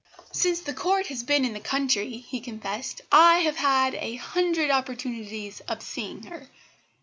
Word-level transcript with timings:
"Since 0.31 0.61
the 0.61 0.73
Court 0.73 1.05
has 1.09 1.21
been 1.21 1.45
in 1.45 1.53
the 1.53 1.59
country," 1.59 2.25
he 2.27 2.39
confessed, 2.39 3.01
"I 3.11 3.41
have 3.41 3.57
had 3.57 3.93
a 3.93 4.15
hundred 4.15 4.71
opportunities 4.71 5.59
of 5.67 5.83
seeing 5.83 6.23
her. 6.23 6.49